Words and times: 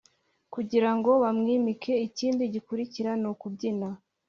kugira 0.53 0.89
ngo 0.97 1.11
bamwimike 1.23 1.93
ikindi 2.07 2.43
gikurikiranukubyina 2.53 3.89